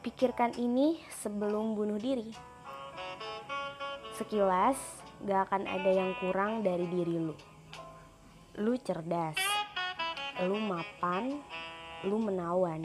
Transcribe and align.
Pikirkan 0.00 0.56
ini 0.56 0.96
sebelum 1.12 1.76
bunuh 1.76 2.00
diri. 2.00 2.32
Sekilas, 4.16 4.80
gak 5.28 5.52
akan 5.52 5.68
ada 5.68 5.92
yang 5.92 6.16
kurang 6.16 6.64
dari 6.64 6.88
diri 6.88 7.20
lu. 7.20 7.36
Lu 8.56 8.80
cerdas, 8.80 9.36
lu 10.40 10.56
mapan, 10.56 11.44
lu 12.08 12.16
menawan. 12.16 12.80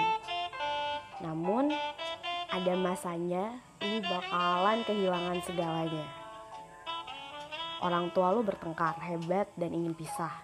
Namun, 1.24 1.72
ada 2.52 2.74
masanya 2.76 3.64
lu 3.80 4.04
bakalan 4.04 4.84
kehilangan 4.84 5.40
segalanya. 5.48 6.04
Orang 7.80 8.12
tua 8.12 8.36
lu 8.36 8.44
bertengkar 8.44 9.00
hebat 9.00 9.48
dan 9.56 9.72
ingin 9.72 9.96
pisah. 9.96 10.36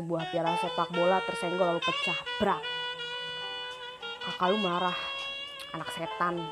Sebuah 0.00 0.32
piala 0.32 0.56
sepak 0.64 0.96
bola 0.96 1.20
tersenggol 1.28 1.76
lalu 1.76 1.84
pecah, 1.84 2.16
brak. 2.40 2.64
Kakak 4.24 4.48
lu 4.48 4.64
marah, 4.64 5.09
anak 5.74 5.88
setan. 5.94 6.42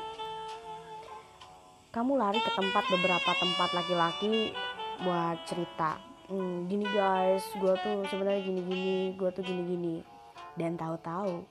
Kamu 1.89 2.21
lari 2.21 2.37
ke 2.37 2.51
tempat 2.53 2.85
beberapa 2.87 3.31
tempat 3.33 3.69
laki-laki 3.73 4.53
buat 5.01 5.41
cerita. 5.49 5.97
Hmm, 6.29 6.69
gini 6.69 6.85
guys, 6.93 7.41
gue 7.57 7.73
tuh 7.81 8.05
sebenarnya 8.05 8.45
gini-gini, 8.45 9.17
gue 9.17 9.29
tuh 9.33 9.41
gini-gini. 9.41 10.05
Dan 10.53 10.77
tahu-tahu 10.77 11.43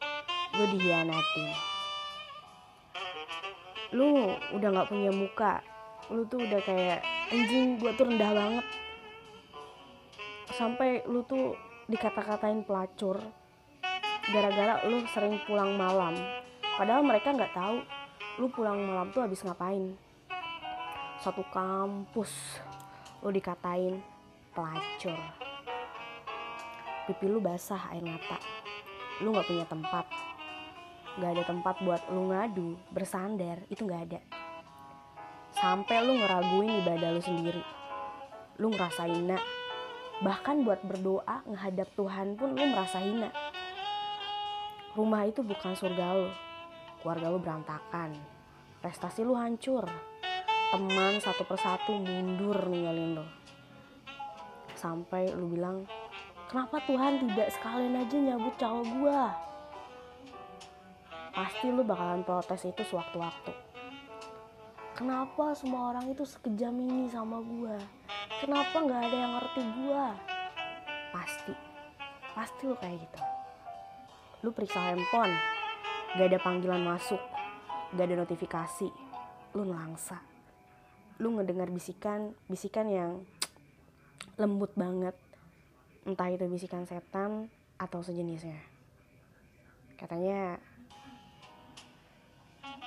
gue 0.54 0.66
dihianatin. 0.78 1.48
Lu 3.92 4.30
udah 4.54 4.68
nggak 4.70 4.88
punya 4.88 5.10
muka, 5.10 5.58
lu 6.14 6.22
tuh 6.30 6.38
udah 6.44 6.60
kayak 6.62 7.02
anjing 7.34 7.82
gue 7.82 7.90
tuh 7.98 8.06
rendah 8.06 8.30
banget. 8.30 8.66
Sampai 10.54 11.02
lu 11.10 11.26
tuh 11.26 11.58
dikata-katain 11.88 12.68
pelacur 12.68 13.16
gara-gara 14.28 14.84
lu 14.84 15.08
sering 15.08 15.40
pulang 15.48 15.72
malam 15.80 16.12
padahal 16.78 17.02
mereka 17.02 17.34
nggak 17.34 17.58
tahu 17.58 17.82
lu 18.38 18.46
pulang 18.54 18.78
malam 18.86 19.10
tuh 19.10 19.26
habis 19.26 19.42
ngapain. 19.42 19.98
Satu 21.18 21.42
kampus 21.50 22.62
lu 23.18 23.34
dikatain 23.34 23.98
pelacur. 24.54 25.18
Pipi 27.10 27.26
lu 27.26 27.42
basah 27.42 27.90
air 27.90 28.06
mata. 28.06 28.38
Lu 29.18 29.34
nggak 29.34 29.50
punya 29.50 29.66
tempat. 29.66 30.06
Nggak 31.18 31.30
ada 31.34 31.44
tempat 31.50 31.74
buat 31.82 32.02
lu 32.14 32.30
ngadu 32.30 32.78
bersandar 32.94 33.66
itu 33.66 33.82
nggak 33.82 34.02
ada. 34.06 34.20
Sampai 35.58 36.06
lu 36.06 36.14
ngeraguin 36.14 36.78
ibadah 36.86 37.10
lu 37.10 37.18
sendiri. 37.18 37.64
Lu 38.62 38.70
ngerasa 38.70 39.10
hina. 39.10 39.42
Bahkan 40.22 40.62
buat 40.62 40.86
berdoa 40.86 41.42
ngehadap 41.42 41.90
Tuhan 41.98 42.38
pun 42.38 42.54
lu 42.54 42.64
merasa 42.70 43.02
hina. 43.02 43.34
Rumah 44.94 45.26
itu 45.26 45.42
bukan 45.42 45.74
surga 45.74 46.06
lu 46.14 46.30
keluarga 47.02 47.30
lu 47.30 47.38
berantakan. 47.38 48.10
Prestasi 48.82 49.22
lu 49.22 49.34
hancur. 49.34 49.86
Teman 50.68 51.18
satu 51.22 51.42
persatu 51.48 51.96
mundur 51.96 52.68
ninggalin 52.68 53.18
lu. 53.18 53.26
Sampai 54.76 55.32
lu 55.34 55.50
bilang 55.50 55.88
kenapa 56.52 56.78
Tuhan 56.86 57.24
tidak 57.24 57.48
sekalian 57.56 57.98
aja 57.98 58.16
nyabut 58.20 58.54
cowok 58.60 58.86
gua? 59.00 59.22
Pasti 61.34 61.70
lu 61.70 61.82
bakalan 61.86 62.22
protes 62.26 62.66
itu 62.66 62.82
sewaktu-waktu. 62.86 63.52
Kenapa 64.98 65.54
semua 65.54 65.94
orang 65.94 66.10
itu 66.10 66.26
sekejam 66.26 66.74
ini 66.74 67.06
sama 67.06 67.38
gua? 67.38 67.78
Kenapa 68.42 68.76
nggak 68.82 69.02
ada 69.10 69.16
yang 69.16 69.32
ngerti 69.38 69.62
gua? 69.82 70.06
Pasti. 71.14 71.54
Pasti 72.34 72.62
lu 72.66 72.74
kayak 72.78 72.98
gitu. 73.02 73.20
Lu 74.46 74.50
periksa 74.54 74.78
handphone 74.78 75.34
gak 76.16 76.32
ada 76.32 76.38
panggilan 76.40 76.80
masuk. 76.80 77.20
Gak 77.92 78.08
ada 78.08 78.24
notifikasi. 78.24 78.88
Lu 79.52 79.68
nelangsa. 79.68 80.22
Lu 81.20 81.34
ngedengar 81.36 81.68
bisikan 81.68 82.32
bisikan 82.48 82.88
yang 82.88 83.10
lembut 84.40 84.72
banget. 84.78 85.12
Entah 86.08 86.32
itu 86.32 86.48
bisikan 86.48 86.88
setan 86.88 87.52
atau 87.76 88.00
sejenisnya. 88.00 88.56
Katanya 89.98 90.56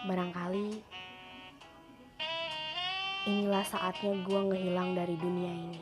barangkali 0.07 0.81
inilah 3.29 3.61
saatnya 3.61 4.17
gue 4.25 4.39
ngehilang 4.49 4.97
dari 4.97 5.13
dunia 5.13 5.51
ini. 5.53 5.81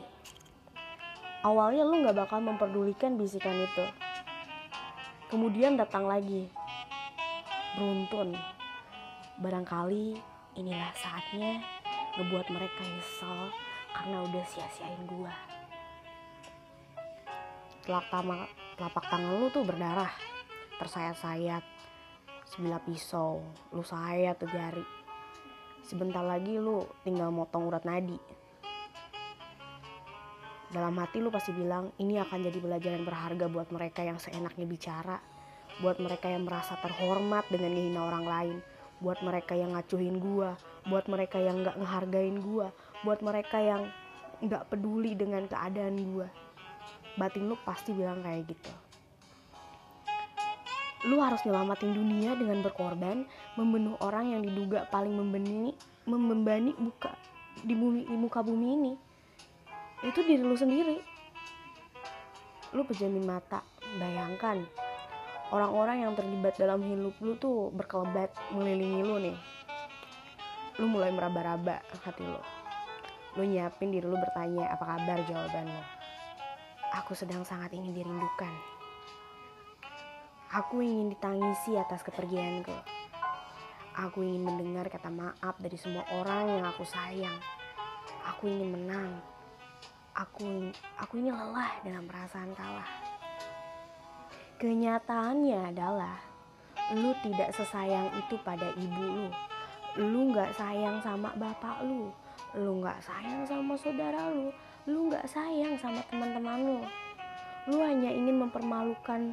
Awalnya 1.40 1.88
lu 1.88 2.04
gak 2.04 2.18
bakal 2.20 2.44
memperdulikan 2.44 3.16
bisikan 3.16 3.56
itu. 3.64 3.86
Kemudian 5.32 5.78
datang 5.80 6.04
lagi 6.04 6.52
beruntun. 7.76 8.34
Barangkali 9.40 10.18
inilah 10.58 10.92
saatnya 10.96 11.62
ngebuat 12.18 12.46
mereka 12.50 12.82
nyesel 12.82 13.50
karena 13.94 14.16
udah 14.26 14.44
sia-siain 14.48 15.02
gua. 15.06 15.34
Telapak, 17.86 18.50
telapak 18.78 19.04
tangan 19.10 19.34
lu 19.38 19.48
tuh 19.50 19.66
berdarah. 19.66 20.12
Tersayat-sayat. 20.78 21.64
Sebilah 22.48 22.82
pisau. 22.82 23.44
Lu 23.70 23.84
sayat 23.84 24.40
tuh 24.40 24.50
jari 24.50 25.00
sebentar 25.90 26.22
lagi 26.22 26.54
lu 26.54 26.86
tinggal 27.02 27.34
motong 27.34 27.66
urat 27.66 27.82
nadi. 27.82 28.14
Dalam 30.70 30.94
hati 31.02 31.18
lu 31.18 31.34
pasti 31.34 31.50
bilang 31.50 31.90
ini 31.98 32.14
akan 32.22 32.46
jadi 32.46 32.58
pelajaran 32.62 33.02
berharga 33.02 33.50
buat 33.50 33.74
mereka 33.74 34.06
yang 34.06 34.22
seenaknya 34.22 34.70
bicara 34.70 35.18
buat 35.78 36.02
mereka 36.02 36.26
yang 36.26 36.42
merasa 36.42 36.74
terhormat 36.82 37.46
dengan 37.46 37.70
ngehina 37.70 38.00
orang 38.02 38.26
lain. 38.26 38.56
Buat 39.00 39.22
mereka 39.24 39.54
yang 39.54 39.72
ngacuhin 39.78 40.18
gua. 40.18 40.58
Buat 40.84 41.06
mereka 41.06 41.38
yang 41.38 41.62
nggak 41.62 41.78
ngehargain 41.78 42.36
gua. 42.42 42.74
Buat 43.06 43.22
mereka 43.22 43.62
yang 43.62 43.88
nggak 44.42 44.66
peduli 44.68 45.14
dengan 45.14 45.46
keadaan 45.46 45.96
gua. 46.10 46.28
Batin 47.16 47.48
lu 47.48 47.56
pasti 47.64 47.94
bilang 47.96 48.20
kayak 48.26 48.50
gitu. 48.50 48.72
Lu 51.08 51.16
harus 51.24 51.40
nyelamatin 51.48 51.96
dunia 51.96 52.36
dengan 52.36 52.60
berkorban 52.60 53.24
membunuh 53.56 53.96
orang 54.04 54.36
yang 54.36 54.42
diduga 54.44 54.84
paling 54.92 55.16
membeni 55.16 55.72
membebani 56.04 56.76
buka 56.76 57.16
di 57.64 57.72
bumi 57.72 58.04
di 58.04 58.16
muka 58.20 58.44
bumi 58.44 58.68
ini. 58.68 58.92
Itu 60.04 60.20
diri 60.24 60.44
lu 60.44 60.56
sendiri. 60.56 61.00
Lu 62.76 62.84
pejamin 62.84 63.24
mata 63.24 63.64
bayangkan 63.96 64.60
orang-orang 65.50 66.06
yang 66.06 66.12
terlibat 66.14 66.54
dalam 66.54 66.78
hidup 66.82 67.14
lu 67.18 67.34
tuh 67.38 67.74
berkelebat 67.74 68.30
mengelilingi 68.54 69.02
lu 69.02 69.16
nih. 69.18 69.38
Lu 70.78 70.86
mulai 70.86 71.10
meraba-raba 71.10 71.82
hati 72.06 72.22
lu. 72.22 72.40
Lu 73.38 73.42
nyiapin 73.46 73.90
diri 73.90 74.06
lu 74.06 74.16
bertanya 74.18 74.70
apa 74.70 74.84
kabar? 74.96 75.18
jawaban 75.26 75.66
lu. 75.66 75.82
Aku 77.02 77.14
sedang 77.14 77.46
sangat 77.46 77.74
ingin 77.74 77.94
dirindukan. 77.94 78.50
Aku 80.50 80.82
ingin 80.82 81.14
ditangisi 81.14 81.78
atas 81.78 82.02
kepergianku. 82.02 82.74
Aku 83.94 84.22
ingin 84.22 84.46
mendengar 84.46 84.86
kata 84.90 85.10
maaf 85.10 85.54
dari 85.62 85.78
semua 85.78 86.02
orang 86.14 86.58
yang 86.58 86.66
aku 86.66 86.82
sayang. 86.82 87.38
Aku 88.34 88.50
ingin 88.50 88.74
menang. 88.74 89.22
Aku 90.14 90.74
aku 90.98 91.22
ini 91.22 91.30
lelah 91.30 91.78
dengan 91.86 92.02
perasaan 92.06 92.50
kalah. 92.58 93.09
Kenyataannya 94.60 95.72
adalah 95.72 96.20
lu 96.92 97.16
tidak 97.24 97.48
sesayang 97.56 98.12
itu 98.12 98.36
pada 98.44 98.68
ibu 98.76 99.00
lu. 99.00 99.28
Lu 99.96 100.28
nggak 100.28 100.52
sayang 100.52 101.00
sama 101.00 101.32
bapak 101.32 101.80
lu. 101.80 102.12
Lu 102.52 102.84
nggak 102.84 103.00
sayang 103.00 103.40
sama 103.48 103.72
saudara 103.80 104.28
lu. 104.28 104.52
Lu 104.84 105.08
nggak 105.08 105.24
sayang 105.24 105.80
sama 105.80 106.04
teman-teman 106.12 106.60
lu. 106.60 106.78
Lu 107.72 107.80
hanya 107.80 108.12
ingin 108.12 108.36
mempermalukan 108.36 109.32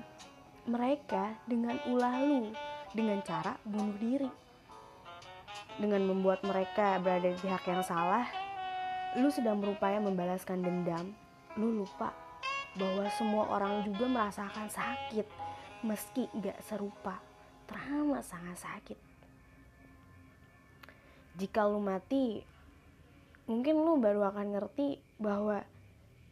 mereka 0.64 1.36
dengan 1.44 1.76
ulah 1.92 2.24
lu 2.24 2.48
dengan 2.96 3.20
cara 3.20 3.60
bunuh 3.68 4.00
diri. 4.00 4.32
Dengan 5.76 6.08
membuat 6.08 6.40
mereka 6.48 7.04
berada 7.04 7.28
di 7.28 7.36
pihak 7.36 7.68
yang 7.68 7.84
salah, 7.84 8.32
lu 9.20 9.28
sedang 9.28 9.60
berupaya 9.60 10.00
membalaskan 10.00 10.64
dendam, 10.64 11.12
lu 11.60 11.84
lupa 11.84 12.16
bahwa 12.78 13.10
semua 13.18 13.44
orang 13.50 13.84
juga 13.84 14.06
merasakan 14.06 14.70
sakit 14.70 15.26
meski 15.82 16.30
gak 16.38 16.58
serupa, 16.66 17.18
teramat 17.66 18.24
sangat 18.26 18.58
sakit. 18.58 19.00
Jika 21.38 21.70
lu 21.70 21.78
mati, 21.78 22.42
mungkin 23.46 23.78
lu 23.78 24.02
baru 24.02 24.26
akan 24.30 24.58
ngerti 24.58 24.98
bahwa 25.22 25.62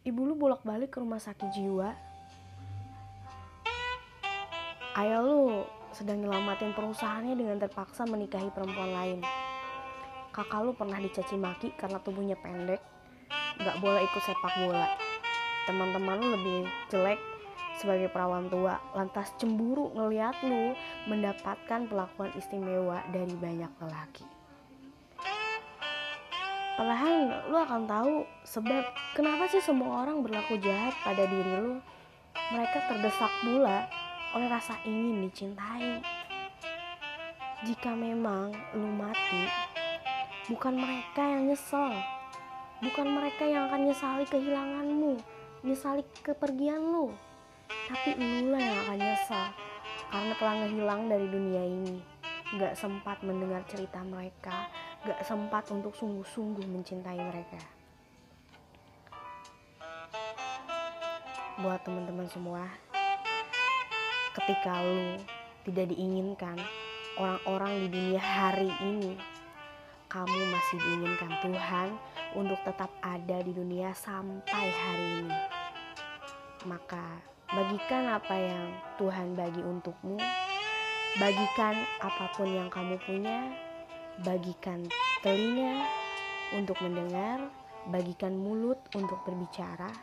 ibu 0.02 0.20
lu 0.26 0.34
bolak-balik 0.34 0.94
ke 0.94 0.98
rumah 0.98 1.22
sakit 1.22 1.50
jiwa. 1.54 1.94
Ayah 4.96 5.22
lu 5.22 5.62
sedang 5.92 6.24
nyelamatin 6.24 6.74
perusahaannya 6.74 7.34
dengan 7.38 7.60
terpaksa 7.60 8.08
menikahi 8.08 8.50
perempuan 8.50 8.90
lain 8.90 9.20
kakak 10.36 10.68
lu 10.68 10.76
pernah 10.76 11.00
dicaci 11.00 11.32
maki 11.40 11.72
karena 11.80 11.96
tubuhnya 11.96 12.36
pendek, 12.36 12.84
gak 13.56 13.80
boleh 13.80 14.04
ikut 14.04 14.20
sepak 14.20 14.52
bola. 14.60 15.05
Teman-teman 15.66 16.22
lu 16.22 16.28
lebih 16.38 16.58
jelek 16.94 17.18
sebagai 17.76 18.08
perawan 18.08 18.48
tua 18.48 18.80
lantas 18.96 19.34
cemburu 19.36 19.92
ngeliat 19.92 20.38
lu 20.46 20.72
mendapatkan 21.10 21.90
perlakuan 21.90 22.32
istimewa 22.38 23.04
dari 23.12 23.34
banyak 23.36 23.72
lelaki. 23.82 24.24
Perlahan 26.76 27.48
lu 27.48 27.56
akan 27.56 27.82
tahu 27.88 28.14
sebab 28.44 28.84
kenapa 29.16 29.48
sih 29.48 29.64
semua 29.64 30.04
orang 30.04 30.20
berlaku 30.20 30.60
jahat 30.60 30.92
pada 31.02 31.24
diri 31.24 31.54
lu. 31.60 31.80
Mereka 32.52 32.78
terdesak 32.92 33.32
pula 33.42 33.88
oleh 34.36 34.48
rasa 34.52 34.76
ingin 34.84 35.24
dicintai. 35.24 36.04
Jika 37.64 37.96
memang 37.96 38.52
lu 38.76 38.92
mati, 38.92 39.48
bukan 40.52 40.76
mereka 40.76 41.24
yang 41.24 41.48
nyesel, 41.48 41.96
bukan 42.84 43.08
mereka 43.08 43.48
yang 43.48 43.72
akan 43.72 43.88
nyesali 43.88 44.28
kehilanganmu, 44.28 45.16
nyesali 45.66 46.06
kepergian 46.22 46.78
lu, 46.78 47.10
tapi 47.90 48.14
lu 48.14 48.54
lah 48.54 48.62
yang 48.62 48.78
akan 48.86 48.98
nyesal 49.02 49.46
karena 50.14 50.32
telah 50.38 50.54
ngehilang 50.62 51.02
dari 51.10 51.26
dunia 51.26 51.62
ini. 51.66 51.98
Gak 52.54 52.78
sempat 52.78 53.26
mendengar 53.26 53.66
cerita 53.66 53.98
mereka, 54.06 54.70
gak 55.02 55.18
sempat 55.26 55.66
untuk 55.74 55.90
sungguh-sungguh 55.98 56.62
mencintai 56.70 57.18
mereka. 57.18 57.58
Buat 61.58 61.82
teman-teman 61.82 62.30
semua, 62.30 62.62
ketika 64.38 64.78
lu 64.86 65.18
tidak 65.66 65.90
diinginkan 65.90 66.62
orang-orang 67.18 67.82
di 67.82 67.86
dunia 67.90 68.22
hari 68.22 68.70
ini, 68.86 69.18
kamu 70.06 70.38
masih 70.54 70.78
diinginkan 70.78 71.32
Tuhan 71.42 71.88
untuk 72.38 72.62
tetap 72.62 72.94
ada 73.02 73.42
di 73.42 73.50
dunia 73.50 73.90
sampai 73.90 74.66
hari 74.70 75.26
ini. 75.26 75.55
Maka 76.66 77.22
bagikan 77.46 78.10
apa 78.10 78.34
yang 78.34 78.74
Tuhan 78.98 79.38
bagi 79.38 79.62
untukmu, 79.62 80.18
bagikan 81.22 81.78
apa 82.02 82.34
pun 82.34 82.50
yang 82.50 82.66
kamu 82.66 82.98
punya, 83.06 83.54
bagikan 84.26 84.82
telinga 85.22 85.86
untuk 86.58 86.74
mendengar, 86.82 87.46
bagikan 87.86 88.34
mulut 88.34 88.82
untuk 88.98 89.22
berbicara, 89.22 89.94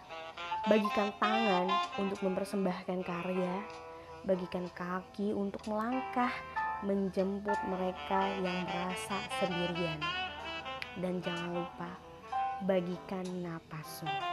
bagikan 0.71 1.12
tangan 1.19 1.68
untuk 2.00 2.24
mempersembahkan 2.24 3.00
karya, 3.04 3.56
bagikan 4.24 4.71
kaki 4.71 5.36
untuk 5.36 5.60
melangkah 5.68 6.31
menjemput 6.88 7.60
mereka 7.68 8.39
yang 8.39 8.63
merasa 8.63 9.19
sendirian. 9.44 10.00
Dan 10.95 11.19
jangan 11.19 11.60
lupa 11.60 11.92
bagikan 12.63 13.27
napasmu. 13.44 14.33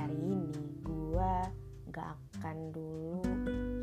Hari 0.00 0.16
ini 0.16 0.64
gue 0.80 1.34
gak 1.92 2.16
akan 2.40 2.72
dulu 2.72 3.20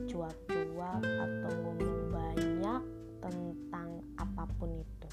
cuap-cuap 0.09 0.97
atau 1.05 1.51
ngomong 1.61 2.09
banyak 2.09 2.81
tentang 3.21 4.01
apa 4.17 4.49
pun 4.57 4.81
itu. 4.81 5.09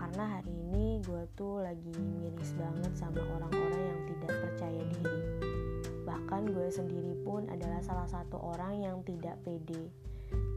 Karena 0.00 0.40
hari 0.40 0.56
ini 0.56 1.04
gue 1.04 1.28
tuh 1.36 1.60
lagi 1.60 1.92
miris 2.16 2.56
banget 2.56 2.96
sama 2.96 3.20
orang-orang 3.28 3.92
yang 3.92 4.00
tidak 4.08 4.32
percaya 4.40 4.82
diri. 4.88 5.20
Bahkan 6.08 6.42
gue 6.48 6.68
sendiri 6.72 7.20
pun 7.20 7.44
adalah 7.52 7.84
salah 7.84 8.08
satu 8.08 8.40
orang 8.40 8.80
yang 8.80 9.04
tidak 9.04 9.36
pede 9.44 9.92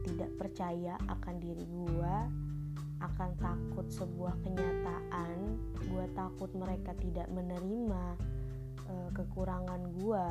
Tidak 0.08 0.40
percaya 0.40 0.96
akan 1.04 1.36
diri 1.36 1.68
gue 1.68 2.16
akan 3.04 3.30
takut 3.36 3.84
sebuah 3.92 4.32
kenyataan 4.40 5.60
gue 5.84 6.04
takut 6.16 6.48
mereka 6.56 6.96
tidak 6.96 7.28
menerima 7.28 8.16
uh, 8.88 9.08
kekurangan 9.16 9.80
gue 10.00 10.26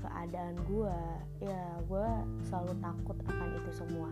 keadaan 0.00 0.56
gue 0.68 0.98
ya 1.40 1.62
gue 1.88 2.08
selalu 2.46 2.72
takut 2.80 3.16
akan 3.26 3.48
itu 3.58 3.72
semua. 3.72 4.10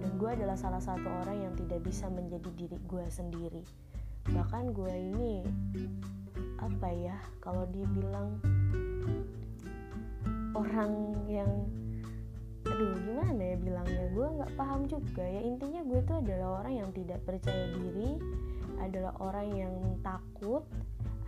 Dan 0.00 0.10
gue 0.16 0.30
adalah 0.32 0.56
salah 0.56 0.80
satu 0.80 1.08
orang 1.24 1.50
yang 1.50 1.54
tidak 1.56 1.84
bisa 1.84 2.08
menjadi 2.08 2.50
diri 2.56 2.78
gue 2.88 3.04
sendiri. 3.12 3.64
Bahkan 4.28 4.72
gue 4.72 4.92
ini 4.92 5.44
apa 6.60 6.88
ya 6.92 7.16
kalau 7.40 7.64
dibilang 7.72 8.36
orang 10.52 11.16
yang 11.28 11.50
aduh 12.68 12.96
gimana 13.04 13.40
ya 13.40 13.56
bilangnya? 13.60 14.04
Gue 14.12 14.26
nggak 14.40 14.52
paham 14.56 14.88
juga 14.88 15.24
ya. 15.24 15.40
Intinya 15.44 15.80
gue 15.84 16.00
tuh 16.04 16.20
adalah 16.20 16.64
orang 16.64 16.74
yang 16.84 16.90
tidak 16.96 17.20
percaya 17.24 17.68
diri 17.76 18.20
adalah 18.80 19.12
orang 19.20 19.48
yang 19.52 19.74
takut 20.00 20.64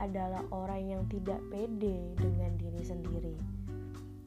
adalah 0.03 0.43
orang 0.51 0.83
yang 0.91 1.03
tidak 1.07 1.39
pede 1.47 2.19
dengan 2.19 2.59
diri 2.59 2.83
sendiri. 2.83 3.37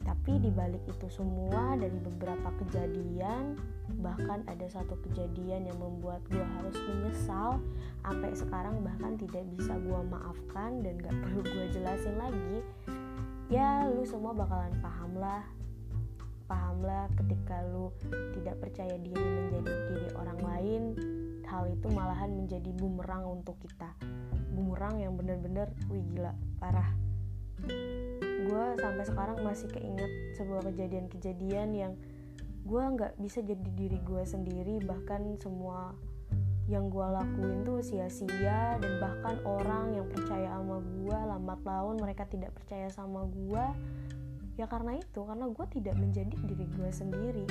Tapi 0.00 0.40
dibalik 0.40 0.80
itu 0.88 1.06
semua 1.12 1.76
dari 1.76 1.98
beberapa 2.00 2.48
kejadian 2.64 3.60
bahkan 4.00 4.42
ada 4.50 4.66
satu 4.66 4.98
kejadian 5.06 5.68
yang 5.68 5.78
membuat 5.78 6.22
gue 6.30 6.42
harus 6.42 6.74
menyesal 6.90 7.62
sampai 8.02 8.34
sekarang 8.34 8.82
bahkan 8.82 9.14
tidak 9.18 9.46
bisa 9.54 9.78
gue 9.78 10.00
maafkan 10.10 10.82
dan 10.82 10.98
gak 10.98 11.14
perlu 11.22 11.42
gue 11.44 11.66
jelasin 11.74 12.16
lagi. 12.16 12.56
Ya 13.52 13.86
lu 13.92 14.02
semua 14.08 14.32
bakalan 14.32 14.72
paham 14.80 15.12
lah. 15.20 15.44
Pahamlah 16.46 17.10
ketika 17.18 17.66
lu 17.66 17.90
tidak 18.38 18.62
percaya 18.62 18.94
diri 19.02 19.18
menjadi 19.18 19.74
diri 19.90 20.08
orang 20.14 20.40
lain. 20.40 20.82
Hal 21.46 21.66
itu 21.70 21.86
malahan 21.94 22.34
menjadi 22.34 22.70
bumerang 22.74 23.38
untuk 23.38 23.54
kita 23.62 23.94
bumerang 24.56 24.96
yang 24.96 25.12
bener-bener 25.20 25.68
wih 25.92 26.00
gila 26.16 26.32
parah. 26.56 26.96
Gue 28.48 28.64
sampai 28.80 29.04
sekarang 29.04 29.38
masih 29.44 29.68
keinget 29.68 30.08
sebuah 30.40 30.64
kejadian-kejadian 30.72 31.68
yang 31.76 31.92
gue 32.64 32.82
nggak 32.82 33.20
bisa 33.20 33.44
jadi 33.44 33.68
diri 33.78 34.00
gue 34.02 34.22
sendiri 34.26 34.82
bahkan 34.82 35.38
semua 35.38 35.94
yang 36.66 36.90
gue 36.90 37.06
lakuin 37.06 37.62
tuh 37.62 37.78
sia-sia 37.78 38.74
dan 38.82 38.98
bahkan 38.98 39.38
orang 39.46 39.94
yang 39.94 40.06
percaya 40.10 40.50
sama 40.50 40.82
gue 40.82 41.14
lambat 41.14 41.60
laun 41.62 41.94
mereka 42.02 42.26
tidak 42.26 42.50
percaya 42.58 42.90
sama 42.90 43.22
gue 43.30 43.64
ya 44.58 44.66
karena 44.66 44.98
itu 44.98 45.20
karena 45.22 45.46
gue 45.46 45.66
tidak 45.78 45.94
menjadi 45.94 46.36
diri 46.42 46.66
gue 46.74 46.90
sendiri. 46.90 47.46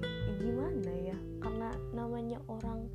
Ya 0.00 0.32
gimana 0.40 0.92
ya? 1.02 1.18
Karena 1.42 1.68
namanya 1.92 2.38
orang 2.48 2.88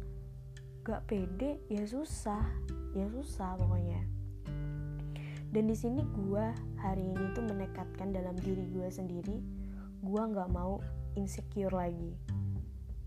gak 0.84 1.08
pede 1.08 1.64
ya 1.72 1.88
susah. 1.88 2.44
Ya 2.92 3.08
susah 3.08 3.56
pokoknya. 3.56 4.04
Dan 5.54 5.72
di 5.72 5.76
sini 5.78 6.04
gue 6.04 6.46
hari 6.82 7.08
ini 7.08 7.32
tuh 7.32 7.46
menekatkan 7.48 8.12
dalam 8.12 8.36
diri 8.36 8.68
gue 8.74 8.90
sendiri 8.92 9.38
gue 10.04 10.22
nggak 10.22 10.52
mau 10.52 10.84
insecure 11.16 11.72
lagi. 11.72 12.12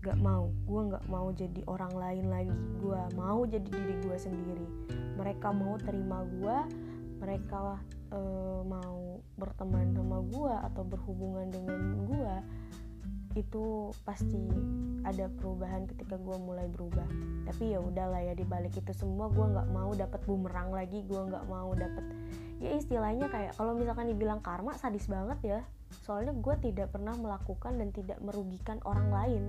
Gak 0.01 0.17
mau 0.17 0.49
gue 0.65 0.81
nggak 0.89 1.05
mau 1.05 1.29
jadi 1.29 1.61
orang 1.69 1.93
lain 1.93 2.25
lagi. 2.33 2.57
Gue 2.81 3.01
mau 3.13 3.45
jadi 3.45 3.69
diri 3.69 3.95
gue 4.01 4.17
sendiri. 4.17 4.67
Mereka 5.13 5.53
mau 5.53 5.77
terima 5.77 6.25
gue 6.25 6.57
mereka 7.17 7.81
uh, 8.13 8.61
mau 8.61 9.21
berteman 9.37 9.93
sama 9.93 10.21
gue 10.21 10.53
atau 10.69 10.83
berhubungan 10.85 11.49
dengan 11.49 12.05
gue 12.05 12.33
itu 13.37 13.93
pasti 14.01 14.49
ada 15.05 15.29
perubahan 15.29 15.85
ketika 15.85 16.17
gue 16.17 16.37
mulai 16.41 16.65
berubah. 16.65 17.05
Tapi 17.45 17.77
ya 17.77 17.79
udahlah 17.79 18.25
ya 18.25 18.33
dibalik 18.33 18.73
itu 18.73 18.91
semua 18.97 19.29
gue 19.29 19.45
nggak 19.45 19.69
mau 19.69 19.93
dapat 19.93 20.19
bumerang 20.25 20.73
lagi 20.73 21.05
gue 21.05 21.21
nggak 21.21 21.45
mau 21.45 21.71
dapat 21.77 22.05
ya 22.57 22.73
istilahnya 22.73 23.29
kayak 23.29 23.53
kalau 23.53 23.77
misalkan 23.77 24.09
dibilang 24.09 24.41
karma 24.41 24.73
sadis 24.77 25.05
banget 25.05 25.39
ya. 25.45 25.59
Soalnya 26.03 26.35
gue 26.35 26.55
tidak 26.59 26.91
pernah 26.91 27.15
melakukan 27.15 27.79
dan 27.79 27.89
tidak 27.93 28.19
merugikan 28.19 28.81
orang 28.83 29.07
lain. 29.13 29.43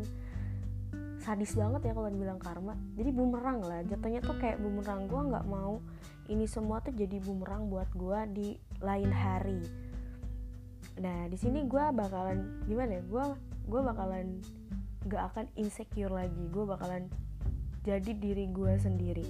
Sadis 1.18 1.58
banget 1.58 1.90
ya 1.90 1.92
kalau 1.96 2.08
dibilang 2.12 2.38
karma. 2.38 2.78
Jadi 2.94 3.10
bumerang 3.10 3.64
lah 3.64 3.82
jatuhnya 3.88 4.20
tuh 4.22 4.36
kayak 4.38 4.60
bumerang. 4.60 5.08
Gue 5.10 5.22
nggak 5.34 5.46
mau 5.48 5.80
ini 6.28 6.44
semua 6.44 6.84
tuh 6.84 6.92
jadi 6.92 7.18
bumerang 7.24 7.72
buat 7.72 7.88
gue 7.96 8.20
di 8.36 8.48
lain 8.84 9.10
hari. 9.10 9.60
Nah 11.00 11.26
di 11.26 11.36
sini 11.40 11.64
gue 11.64 11.84
bakalan 11.90 12.62
gimana 12.68 13.00
ya? 13.00 13.02
Gue 13.08 13.24
gue 13.68 13.80
bakalan 13.84 14.40
gak 15.04 15.36
akan 15.36 15.46
insecure 15.60 16.10
lagi. 16.10 16.48
Gue 16.48 16.64
bakalan 16.64 17.12
jadi 17.84 18.16
diri 18.16 18.48
gue 18.48 18.74
sendiri. 18.80 19.26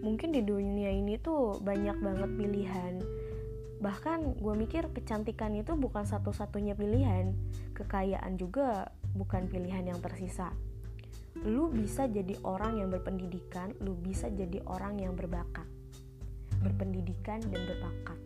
Mungkin 0.00 0.30
di 0.30 0.46
dunia 0.46 0.94
ini 0.94 1.18
tuh 1.18 1.58
banyak 1.58 1.98
banget 1.98 2.30
pilihan. 2.38 2.94
Bahkan 3.82 4.38
gue 4.38 4.54
mikir 4.54 4.90
kecantikan 4.94 5.54
itu 5.58 5.74
bukan 5.74 6.06
satu-satunya 6.06 6.78
pilihan. 6.78 7.34
Kekayaan 7.74 8.38
juga 8.38 8.94
bukan 9.18 9.50
pilihan 9.50 9.90
yang 9.90 9.98
tersisa. 9.98 10.54
Lu 11.42 11.70
bisa 11.70 12.10
jadi 12.10 12.34
orang 12.42 12.82
yang 12.82 12.90
berpendidikan 12.90 13.70
lu 13.82 13.94
bisa 13.94 14.30
jadi 14.30 14.62
orang 14.66 14.98
yang 14.98 15.14
berbakat. 15.14 15.66
Berpendidikan 16.62 17.38
dan 17.50 17.62
berbakat. 17.66 18.18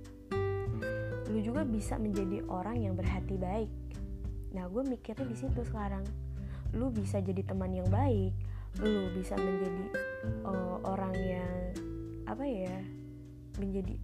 Lu 1.32 1.40
juga 1.40 1.64
bisa 1.64 1.96
menjadi 1.96 2.44
orang 2.48 2.80
yang 2.80 2.96
berhati 2.96 3.36
baik 3.36 3.72
nah 4.52 4.68
gue 4.68 4.82
mikirnya 4.84 5.26
di 5.26 5.36
situ 5.36 5.60
sekarang. 5.64 6.04
Lu 6.72 6.88
bisa 6.88 7.20
jadi 7.20 7.44
teman 7.44 7.72
yang 7.72 7.88
baik 7.92 8.32
lu 8.80 9.12
bisa 9.12 9.36
menjadi 9.36 9.86
uh, 10.48 10.80
orang 10.88 11.12
yang 11.20 11.56
apa 12.24 12.44
ya 12.48 12.72
menjadi 13.60 14.00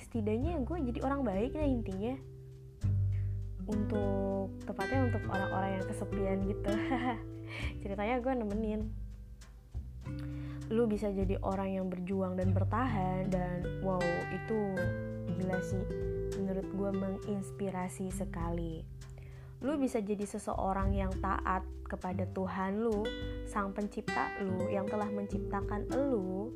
setidaknya 0.00 0.64
gue 0.64 0.78
jadi 0.88 0.98
orang 1.04 1.20
baik 1.28 1.52
lah 1.52 1.68
intinya. 1.68 2.14
Untuk 3.68 4.64
tepatnya 4.64 5.12
untuk 5.12 5.20
orang-orang 5.28 5.76
yang 5.76 5.84
kesepian 5.84 6.38
gitu. 6.48 6.72
Ceritanya 7.84 8.16
gue 8.24 8.32
nemenin. 8.32 8.80
Lu 10.72 10.88
bisa 10.88 11.12
jadi 11.12 11.36
orang 11.44 11.76
yang 11.76 11.86
berjuang 11.92 12.40
dan 12.40 12.56
bertahan 12.56 13.28
dan 13.28 13.60
wow 13.84 14.00
itu 14.32 14.60
gila 15.36 15.60
sih. 15.60 15.84
Menurut 16.40 16.64
gue 16.72 16.90
menginspirasi 16.96 18.08
sekali 18.08 18.80
lu 19.58 19.74
bisa 19.74 19.98
jadi 19.98 20.22
seseorang 20.22 20.94
yang 20.94 21.10
taat 21.18 21.66
kepada 21.88 22.28
Tuhan 22.30 22.78
lu 22.84 23.02
sang 23.48 23.74
pencipta 23.74 24.30
lu 24.44 24.70
yang 24.70 24.86
telah 24.86 25.10
menciptakan 25.10 25.88
lu 25.90 26.52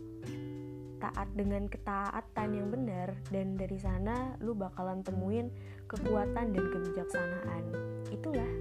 taat 1.02 1.26
dengan 1.34 1.66
ketaatan 1.66 2.48
yang 2.54 2.70
benar 2.70 3.18
dan 3.34 3.58
dari 3.58 3.74
sana 3.74 4.38
lu 4.38 4.54
bakalan 4.54 5.02
temuin 5.02 5.50
kekuatan 5.90 6.54
dan 6.54 6.64
kebijaksanaan. 6.70 7.64
Itulah 8.14 8.52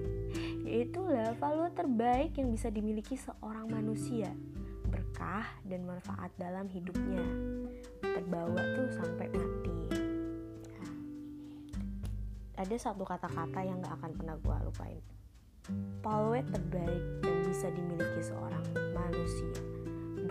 yaitulah 0.66 1.38
value 1.38 1.70
terbaik 1.78 2.34
yang 2.42 2.50
bisa 2.50 2.74
dimiliki 2.74 3.14
seorang 3.14 3.70
manusia 3.70 4.34
berkah 4.90 5.46
dan 5.70 5.86
manfaat 5.86 6.34
dalam 6.42 6.66
hidupnya. 6.66 7.22
Terbawa 8.02 8.60
tuh 8.74 8.90
sampai 8.90 9.30
mati 9.30 9.81
ada 12.62 12.76
satu 12.78 13.02
kata-kata 13.02 13.66
yang 13.66 13.82
gak 13.82 13.98
akan 13.98 14.12
pernah 14.14 14.38
gue 14.38 14.58
lupain 14.70 15.04
Palwe 16.06 16.46
terbaik 16.46 17.04
yang 17.26 17.40
bisa 17.50 17.74
dimiliki 17.74 18.22
seorang 18.22 18.66
manusia 18.94 19.72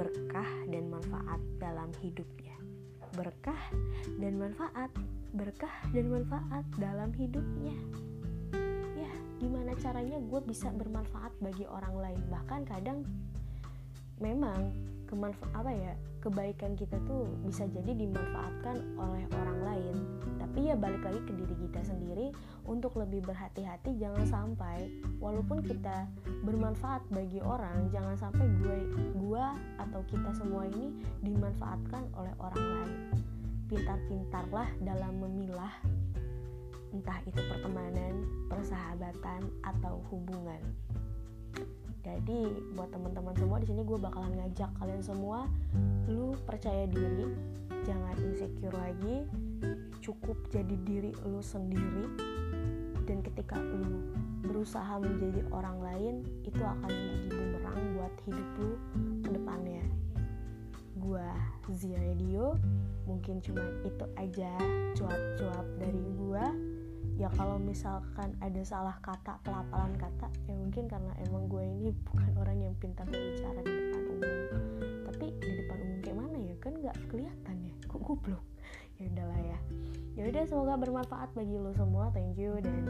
berkah 0.00 0.48
dan 0.72 0.88
manfaat 0.88 1.36
dalam 1.60 1.92
hidupnya. 2.00 2.56
Berkah 3.12 3.60
dan 4.16 4.40
manfaat, 4.40 4.88
berkah 5.36 5.76
dan 5.92 6.08
manfaat 6.08 6.64
dalam 6.80 7.12
hidupnya. 7.12 7.76
Ya, 8.96 9.12
gimana 9.36 9.76
caranya 9.76 10.16
gue 10.16 10.40
bisa 10.40 10.72
bermanfaat 10.72 11.36
bagi 11.44 11.68
orang 11.68 12.00
lain? 12.00 12.20
Bahkan 12.32 12.60
kadang 12.64 13.04
memang 14.24 14.72
kemanfa 15.10 15.42
apa 15.58 15.74
ya 15.74 15.92
kebaikan 16.22 16.78
kita 16.78 16.94
tuh 17.08 17.26
bisa 17.42 17.66
jadi 17.66 17.92
dimanfaatkan 17.98 18.94
oleh 18.94 19.26
orang 19.34 19.60
lain. 19.66 19.96
Tapi 20.38 20.70
ya 20.70 20.74
balik 20.78 21.02
lagi 21.02 21.20
ke 21.26 21.32
diri 21.34 21.54
kita 21.66 21.80
sendiri 21.82 22.30
untuk 22.68 22.94
lebih 22.94 23.26
berhati-hati 23.26 23.98
jangan 23.98 24.24
sampai 24.28 24.86
walaupun 25.18 25.66
kita 25.66 26.06
bermanfaat 26.46 27.02
bagi 27.10 27.42
orang 27.42 27.90
jangan 27.90 28.14
sampai 28.14 28.46
gue 28.62 28.78
gua 29.18 29.58
atau 29.82 30.00
kita 30.06 30.30
semua 30.38 30.70
ini 30.70 30.94
dimanfaatkan 31.26 32.06
oleh 32.14 32.34
orang 32.38 32.62
lain. 32.62 32.92
Pintar-pintarlah 33.66 34.70
dalam 34.82 35.18
memilah 35.18 35.74
entah 36.90 37.22
itu 37.22 37.38
pertemanan, 37.46 38.26
persahabatan 38.50 39.46
atau 39.62 40.02
hubungan 40.10 40.58
jadi 42.18 42.40
buat 42.74 42.90
teman-teman 42.90 43.34
semua 43.38 43.62
di 43.62 43.66
sini 43.70 43.86
gue 43.86 43.98
bakalan 44.00 44.32
ngajak 44.34 44.70
kalian 44.82 45.02
semua 45.02 45.46
lu 46.10 46.34
percaya 46.42 46.90
diri 46.90 47.30
jangan 47.86 48.14
insecure 48.26 48.74
lagi 48.74 49.24
cukup 50.02 50.36
jadi 50.50 50.74
diri 50.82 51.14
lu 51.28 51.38
sendiri 51.38 52.10
dan 53.06 53.22
ketika 53.22 53.58
lu 53.58 54.10
berusaha 54.46 54.98
menjadi 55.02 55.42
orang 55.50 55.78
lain 55.82 56.14
itu 56.46 56.62
akan 56.62 56.90
menjadi 56.90 57.28
bumerang 57.34 57.80
buat 57.98 58.14
hidup 58.26 58.48
lu 58.58 58.74
ke 59.26 59.30
depannya. 59.34 59.84
Gue 61.00 61.28
Zia 61.74 61.98
Radio 61.98 62.54
mungkin 63.08 63.42
cuma 63.42 63.64
itu 63.82 64.04
aja 64.14 64.52
cuap-cuap 64.94 65.66
dari 65.80 66.09
ya 67.20 67.28
kalau 67.36 67.60
misalkan 67.60 68.32
ada 68.40 68.62
salah 68.64 68.96
kata 69.04 69.36
pelapalan 69.44 69.92
kata 70.00 70.32
ya 70.48 70.56
mungkin 70.56 70.88
karena 70.88 71.12
emang 71.28 71.52
gue 71.52 71.60
ini 71.60 71.92
bukan 72.08 72.32
orang 72.40 72.64
yang 72.64 72.72
pintar 72.80 73.04
berbicara 73.04 73.60
di 73.60 73.68
depan 73.68 74.02
umum. 74.08 74.32
Tapi 75.04 75.26
di 75.36 75.50
depan 75.60 75.78
umum 75.84 75.98
kayak 76.00 76.16
mana 76.16 76.38
ya? 76.40 76.54
Kan 76.64 76.72
nggak 76.80 76.96
kelihatan 77.12 77.56
ya. 77.60 77.74
Kok 77.84 78.00
goblok? 78.00 78.44
Ya 78.96 79.04
udahlah 79.12 79.40
ya. 79.44 79.58
Ya 80.16 80.22
udah 80.32 80.42
semoga 80.48 80.74
bermanfaat 80.80 81.28
bagi 81.36 81.60
lo 81.60 81.76
semua. 81.76 82.08
Thank 82.16 82.40
you 82.40 82.56
dan 82.64 82.88